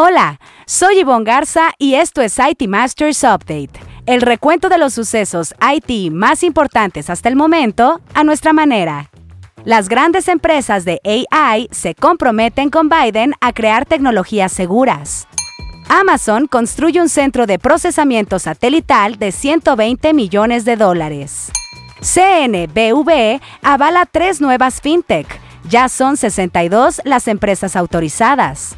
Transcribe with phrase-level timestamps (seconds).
[0.00, 3.72] Hola, soy Yvonne Garza y esto es IT Masters Update,
[4.06, 9.10] el recuento de los sucesos IT más importantes hasta el momento a nuestra manera.
[9.64, 15.26] Las grandes empresas de AI se comprometen con Biden a crear tecnologías seguras.
[15.88, 21.50] Amazon construye un centro de procesamiento satelital de 120 millones de dólares.
[22.02, 25.26] CNBV avala tres nuevas fintech.
[25.68, 28.76] Ya son 62 las empresas autorizadas.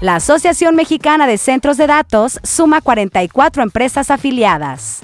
[0.00, 5.00] La Asociación Mexicana de Centros de Datos suma 44 empresas afiliadas.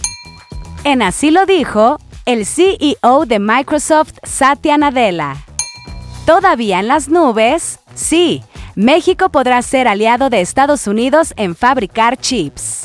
[0.84, 5.37] En así lo dijo el CEO de Microsoft, Satya Nadella.
[6.27, 8.43] Todavía en las nubes, sí,
[8.75, 12.83] México podrá ser aliado de Estados Unidos en fabricar chips.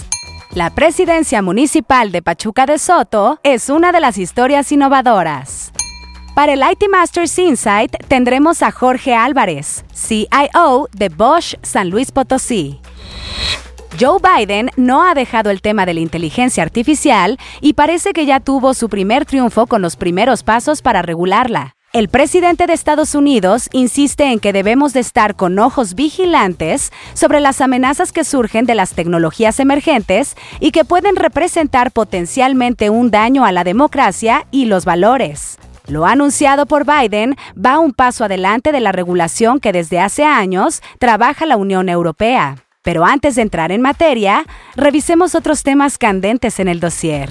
[0.51, 5.73] La presidencia municipal de Pachuca de Soto es una de las historias innovadoras.
[6.37, 12.79] Para el IT Masters Insight tendremos a Jorge Álvarez, CIO de Bosch San Luis Potosí.
[13.99, 18.39] Joe Biden no ha dejado el tema de la inteligencia artificial y parece que ya
[18.39, 21.73] tuvo su primer triunfo con los primeros pasos para regularla.
[21.91, 27.39] El presidente de Estados Unidos insiste en que debemos de estar con ojos vigilantes sobre
[27.39, 33.43] las amenazas que surgen de las tecnologías emergentes y que pueden representar potencialmente un daño
[33.43, 35.57] a la democracia y los valores.
[35.87, 40.81] Lo anunciado por Biden va un paso adelante de la regulación que desde hace años
[40.99, 42.57] trabaja la Unión Europea.
[42.81, 47.29] Pero antes de entrar en materia, revisemos otros temas candentes en el dossier.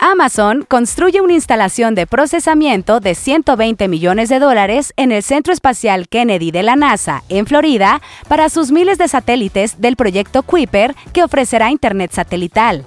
[0.00, 6.08] Amazon construye una instalación de procesamiento de 120 millones de dólares en el Centro Espacial
[6.08, 11.24] Kennedy de la NASA, en Florida, para sus miles de satélites del proyecto Kuiper que
[11.24, 12.86] ofrecerá Internet satelital.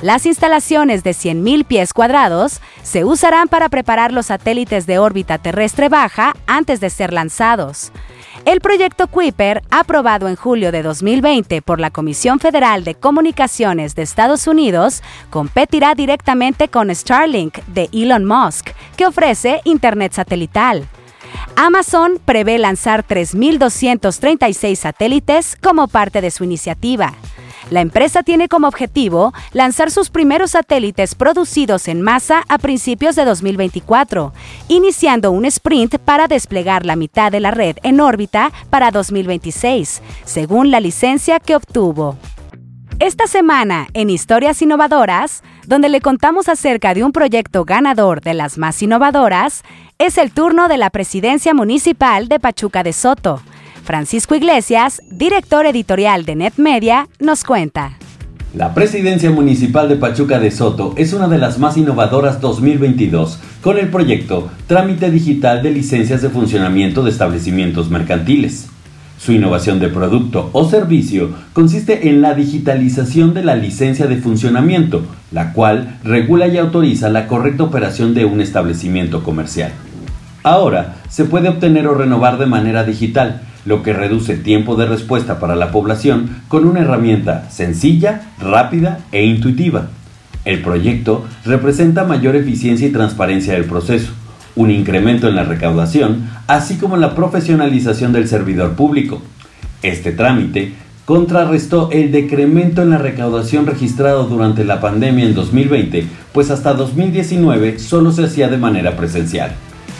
[0.00, 5.88] Las instalaciones de 100.000 pies cuadrados se usarán para preparar los satélites de órbita terrestre
[5.88, 7.92] baja antes de ser lanzados.
[8.44, 14.02] El proyecto Kuiper, aprobado en julio de 2020 por la Comisión Federal de Comunicaciones de
[14.02, 20.88] Estados Unidos, competirá directamente con Starlink de Elon Musk, que ofrece Internet satelital.
[21.54, 27.12] Amazon prevé lanzar 3.236 satélites como parte de su iniciativa.
[27.72, 33.24] La empresa tiene como objetivo lanzar sus primeros satélites producidos en masa a principios de
[33.24, 34.34] 2024,
[34.68, 40.70] iniciando un sprint para desplegar la mitad de la red en órbita para 2026, según
[40.70, 42.18] la licencia que obtuvo.
[42.98, 48.58] Esta semana, en Historias Innovadoras, donde le contamos acerca de un proyecto ganador de las
[48.58, 49.62] más innovadoras,
[49.96, 53.40] es el turno de la presidencia municipal de Pachuca de Soto,
[53.82, 57.98] Francisco Iglesias, director editorial de NetMedia, nos cuenta.
[58.54, 63.78] La presidencia municipal de Pachuca de Soto es una de las más innovadoras 2022 con
[63.78, 68.68] el proyecto Trámite Digital de Licencias de Funcionamiento de Establecimientos Mercantiles.
[69.18, 75.06] Su innovación de producto o servicio consiste en la digitalización de la licencia de funcionamiento,
[75.30, 79.72] la cual regula y autoriza la correcta operación de un establecimiento comercial.
[80.42, 85.38] Ahora se puede obtener o renovar de manera digital, lo que reduce tiempo de respuesta
[85.38, 89.88] para la población con una herramienta sencilla, rápida e intuitiva.
[90.44, 94.12] El proyecto representa mayor eficiencia y transparencia del proceso,
[94.56, 99.22] un incremento en la recaudación, así como la profesionalización del servidor público.
[99.82, 100.72] Este trámite
[101.04, 107.78] contrarrestó el decremento en la recaudación registrado durante la pandemia en 2020, pues hasta 2019
[107.78, 109.52] solo se hacía de manera presencial.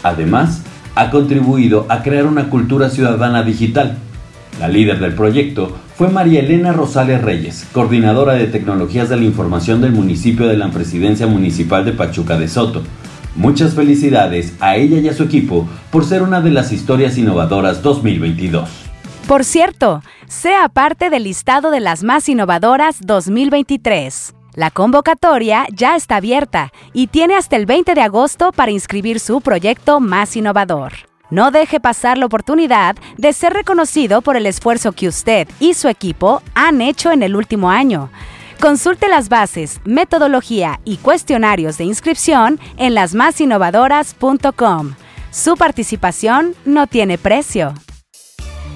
[0.02, 0.61] Además,
[0.94, 3.98] ha contribuido a crear una cultura ciudadana digital.
[4.60, 9.80] La líder del proyecto fue María Elena Rosales Reyes, coordinadora de tecnologías de la información
[9.80, 12.82] del municipio de la Presidencia Municipal de Pachuca de Soto.
[13.34, 17.82] Muchas felicidades a ella y a su equipo por ser una de las historias innovadoras
[17.82, 18.68] 2022.
[19.26, 24.34] Por cierto, sea parte del listado de las más innovadoras 2023.
[24.54, 29.40] La convocatoria ya está abierta y tiene hasta el 20 de agosto para inscribir su
[29.40, 30.92] proyecto más innovador.
[31.30, 35.88] No deje pasar la oportunidad de ser reconocido por el esfuerzo que usted y su
[35.88, 38.10] equipo han hecho en el último año.
[38.60, 44.94] Consulte las bases, metodología y cuestionarios de inscripción en lasmasinnovadoras.com.
[45.30, 47.72] Su participación no tiene precio.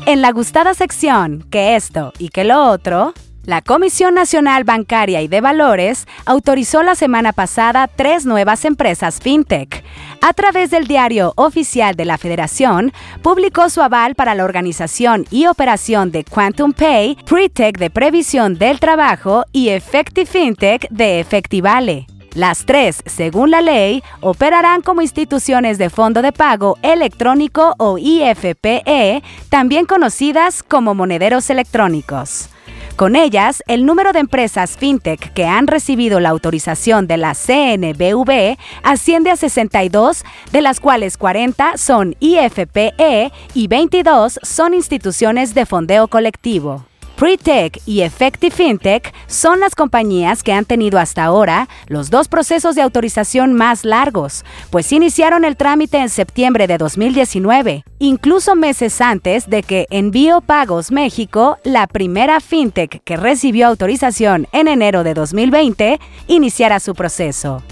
[0.07, 3.13] En la gustada sección, que esto y que lo otro,
[3.47, 9.85] la Comisión Nacional Bancaria y de Valores autorizó la semana pasada tres nuevas empresas fintech.
[10.21, 15.47] A través del diario oficial de la Federación, publicó su aval para la organización y
[15.47, 22.07] operación de Quantum Pay, Pretech de Previsión del Trabajo y Effective Fintech de Efectivale.
[22.35, 29.23] Las tres, según la ley, operarán como instituciones de fondo de pago electrónico o IFPE,
[29.49, 32.51] también conocidas como monederos electrónicos.
[32.97, 38.57] Con ellas, el número de empresas fintech que han recibido la autorización de la CNBV
[38.83, 46.09] asciende a 62, de las cuales 40 son IFPE y 22 son instituciones de fondeo
[46.09, 46.87] colectivo.
[47.17, 52.75] Pretech y Effective FinTech son las compañías que han tenido hasta ahora los dos procesos
[52.75, 59.49] de autorización más largos, pues iniciaron el trámite en septiembre de 2019, incluso meses antes
[59.49, 65.99] de que Envío Pagos México, la primera FinTech que recibió autorización en enero de 2020,
[66.29, 67.63] iniciara su proceso.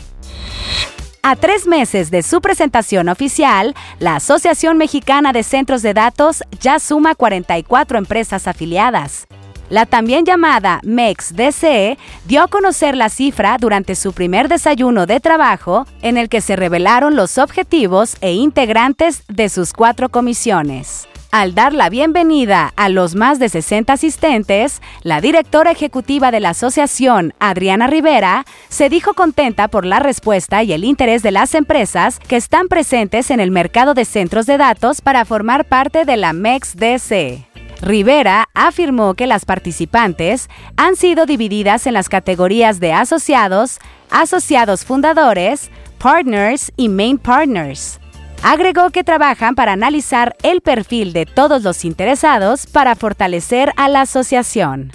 [1.27, 6.79] A tres meses de su presentación oficial, la Asociación Mexicana de Centros de Datos ya
[6.79, 9.27] suma 44 empresas afiliadas.
[9.71, 15.87] La también llamada MEXDC dio a conocer la cifra durante su primer desayuno de trabajo
[16.03, 21.09] en el que se revelaron los objetivos e integrantes de sus cuatro comisiones.
[21.37, 26.51] Al dar la bienvenida a los más de 60 asistentes, la directora ejecutiva de la
[26.51, 32.21] asociación, Adriana Rivera, se dijo contenta por la respuesta y el interés de las empresas
[32.21, 36.33] que están presentes en el mercado de centros de datos para formar parte de la
[36.33, 37.45] MEXDC.
[37.83, 45.73] Rivera afirmó que las participantes han sido divididas en las categorías de asociados, asociados fundadores,
[45.99, 47.99] partners y main partners.
[48.47, 54.03] Agregó que trabajan para analizar el perfil de todos los interesados para fortalecer a la
[54.03, 54.93] asociación.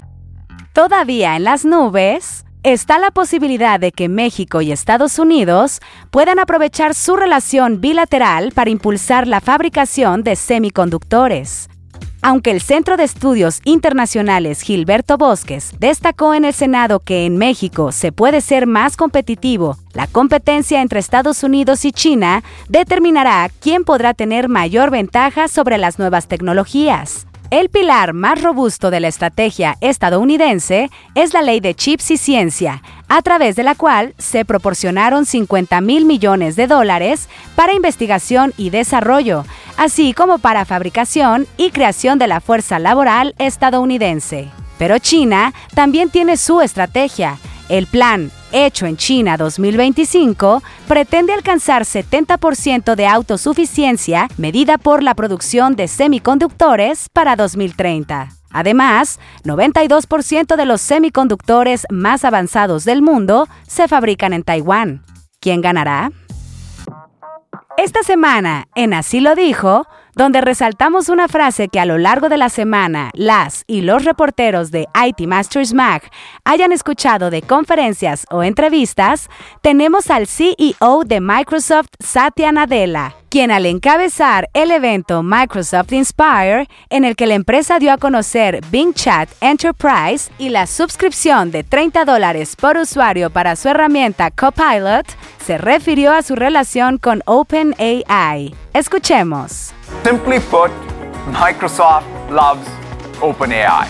[0.72, 5.80] Todavía en las nubes, está la posibilidad de que México y Estados Unidos
[6.12, 11.68] puedan aprovechar su relación bilateral para impulsar la fabricación de semiconductores.
[12.22, 17.92] Aunque el Centro de Estudios Internacionales Gilberto Bosques destacó en el Senado que en México
[17.92, 24.12] se puede ser más competitivo, la competencia entre Estados Unidos y China determinará quién podrá
[24.12, 27.26] tener mayor ventaja sobre las nuevas tecnologías.
[27.50, 32.80] El pilar más robusto de la estrategia estadounidense es la ley de chips y ciencia,
[33.10, 38.70] a través de la cual se proporcionaron 50 mil millones de dólares para investigación y
[38.70, 39.44] desarrollo,
[39.76, 44.48] así como para fabricación y creación de la fuerza laboral estadounidense.
[44.78, 47.36] Pero China también tiene su estrategia.
[47.68, 55.76] El plan hecho en China 2025, pretende alcanzar 70% de autosuficiencia medida por la producción
[55.76, 58.30] de semiconductores para 2030.
[58.52, 65.02] Además, 92% de los semiconductores más avanzados del mundo se fabrican en Taiwán.
[65.40, 66.10] ¿Quién ganará?
[67.76, 72.36] Esta semana, en Así lo dijo, donde resaltamos una frase que a lo largo de
[72.36, 76.02] la semana las y los reporteros de IT Masters Mag
[76.44, 79.28] hayan escuchado de conferencias o entrevistas,
[79.62, 87.04] tenemos al CEO de Microsoft, Satya Nadella, quien al encabezar el evento Microsoft Inspire, en
[87.04, 92.04] el que la empresa dio a conocer Bing Chat Enterprise y la suscripción de 30
[92.04, 95.06] dólares por usuario para su herramienta Copilot,
[95.46, 98.54] se refirió a su relación con OpenAI.
[98.74, 99.72] Escuchemos.
[100.02, 100.70] Simply put,
[101.40, 102.66] Microsoft loves
[103.20, 103.86] OpenAI.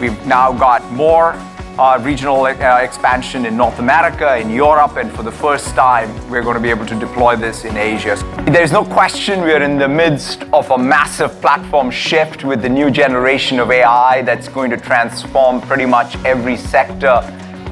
[0.00, 1.34] We've now got more
[1.78, 6.42] uh, regional uh, expansion in North America, in Europe, and for the first time, we're
[6.42, 8.16] going to be able to deploy this in Asia.
[8.46, 12.90] There's no question we're in the midst of a massive platform shift with the new
[12.90, 17.20] generation of AI that's going to transform pretty much every sector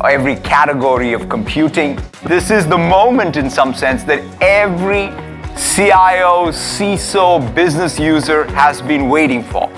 [0.08, 1.98] every category of computing.
[2.24, 5.08] This is the moment, in some sense, that every
[5.56, 9.68] CIO, CISO, business user has been waiting for.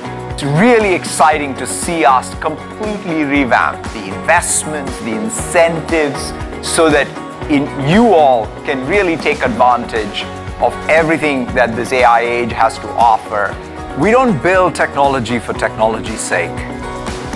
[0.43, 6.33] It's really exciting to see us completely revamp the investments, the incentives,
[6.69, 7.07] so that
[7.49, 10.25] in, you all can really take advantage
[10.61, 13.55] of everything that this AI age has to offer.
[14.01, 16.57] We don't build technology for technology's sake.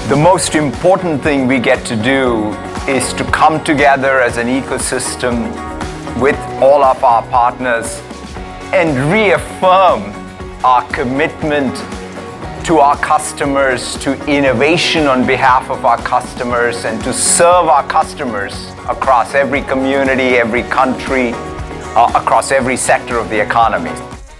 [0.08, 2.48] The most important thing we get to do
[2.88, 5.46] is to come together as an ecosystem
[6.20, 8.00] with all of our partners
[8.74, 10.12] and reaffirm
[10.64, 11.72] our commitment
[12.66, 18.72] to our customers, to innovation on behalf of our customers, and to serve our customers
[18.88, 21.32] across every community, every country,
[21.94, 23.92] uh, across every sector of the economy.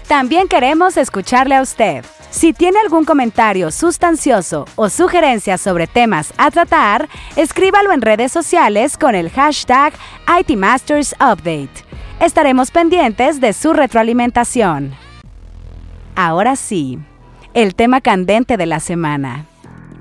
[0.09, 2.03] También queremos escucharle a usted.
[2.29, 7.07] Si tiene algún comentario sustancioso o sugerencia sobre temas a tratar,
[7.37, 9.93] escríbalo en redes sociales con el hashtag
[10.27, 11.85] ITMastersUpdate.
[12.19, 14.95] Estaremos pendientes de su retroalimentación.
[16.15, 16.99] Ahora sí,
[17.57, 19.47] el tema candente de la semana.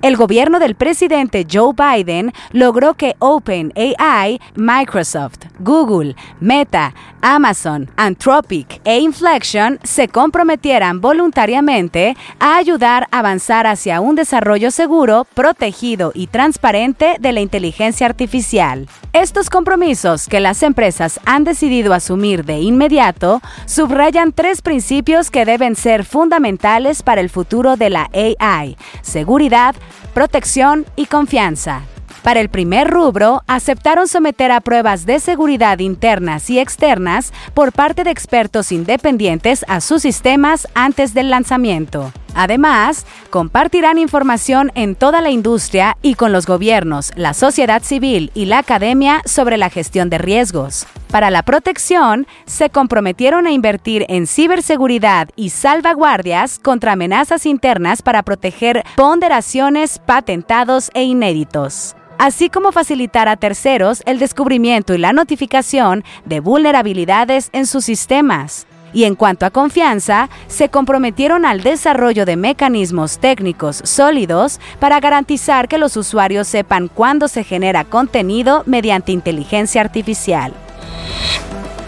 [0.07, 9.01] El gobierno del presidente Joe Biden logró que OpenAI, Microsoft, Google, Meta, Amazon, Anthropic e
[9.01, 17.17] Inflection se comprometieran voluntariamente a ayudar a avanzar hacia un desarrollo seguro, protegido y transparente
[17.19, 18.87] de la inteligencia artificial.
[19.13, 25.75] Estos compromisos que las empresas han decidido asumir de inmediato subrayan tres principios que deben
[25.75, 29.75] ser fundamentales para el futuro de la AI, seguridad,
[30.15, 31.83] protección y confianza.
[32.23, 38.03] Para el primer rubro, aceptaron someter a pruebas de seguridad internas y externas por parte
[38.03, 42.13] de expertos independientes a sus sistemas antes del lanzamiento.
[42.37, 48.45] Además, compartirán información en toda la industria y con los gobiernos, la sociedad civil y
[48.45, 50.87] la academia sobre la gestión de riesgos.
[51.11, 58.23] Para la protección, se comprometieron a invertir en ciberseguridad y salvaguardias contra amenazas internas para
[58.23, 66.03] proteger ponderaciones, patentados e inéditos así como facilitar a terceros el descubrimiento y la notificación
[66.25, 68.67] de vulnerabilidades en sus sistemas.
[68.97, 75.69] Y en cuanto a confianza, se comprometieron al desarrollo de mecanismos técnicos sólidos para garantizar
[75.69, 80.55] que los usuarios sepan cuándo se genera contenido mediante inteligencia artificial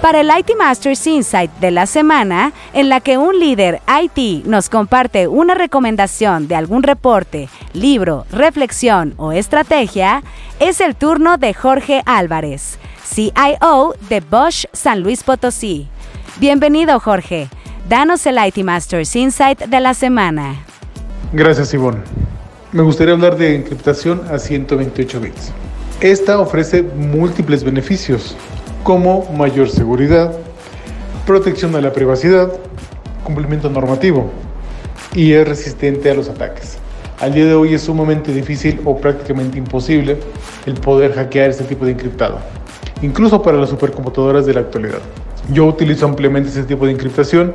[0.02, 4.68] para el IT Masters Insight de la semana, en la que un líder IT nos
[4.68, 10.22] comparte una recomendación de algún reporte, libro, reflexión o estrategia,
[10.60, 15.88] es el turno de Jorge Álvarez, CIO de Bosch San Luis Potosí.
[16.40, 17.48] Bienvenido Jorge,
[17.88, 20.54] danos el IT Masters Insight de la semana.
[21.32, 21.98] Gracias Ivonne.
[22.70, 25.50] Me gustaría hablar de encriptación a 128 bits.
[26.00, 28.36] Esta ofrece múltiples beneficios,
[28.84, 30.32] como mayor seguridad,
[31.26, 32.52] protección de la privacidad,
[33.24, 34.30] cumplimiento normativo
[35.16, 36.78] y es resistente a los ataques.
[37.18, 40.20] Al día de hoy es sumamente difícil o prácticamente imposible
[40.66, 42.38] el poder hackear este tipo de encriptado,
[43.02, 45.00] incluso para las supercomputadoras de la actualidad.
[45.52, 47.54] Yo utilizo ampliamente este tipo de encriptación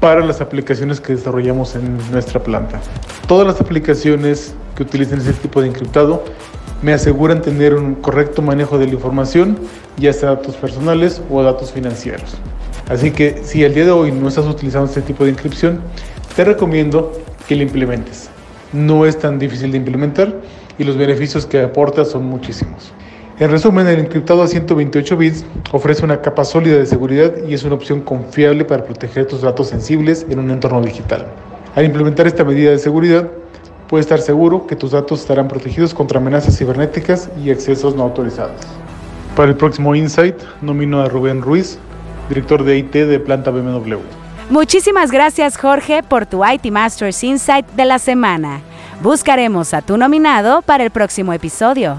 [0.00, 2.80] para las aplicaciones que desarrollamos en nuestra planta.
[3.26, 6.22] Todas las aplicaciones que utilicen este tipo de encriptado
[6.82, 9.58] me aseguran tener un correcto manejo de la información,
[9.96, 12.36] ya sea datos personales o datos financieros.
[12.88, 15.80] Así que si el día de hoy no estás utilizando este tipo de inscripción,
[16.36, 17.12] te recomiendo
[17.48, 18.30] que lo implementes.
[18.72, 20.34] No es tan difícil de implementar
[20.78, 22.92] y los beneficios que aporta son muchísimos.
[23.40, 27.62] En resumen, el encriptado a 128 bits ofrece una capa sólida de seguridad y es
[27.62, 31.24] una opción confiable para proteger tus datos sensibles en un entorno digital.
[31.76, 33.28] Al implementar esta medida de seguridad,
[33.86, 38.60] puedes estar seguro que tus datos estarán protegidos contra amenazas cibernéticas y accesos no autorizados.
[39.36, 41.78] Para el próximo Insight, nomino a Rubén Ruiz,
[42.28, 43.98] director de IT de Planta BMW.
[44.50, 48.62] Muchísimas gracias Jorge por tu IT Masters Insight de la semana.
[49.00, 51.98] Buscaremos a tu nominado para el próximo episodio.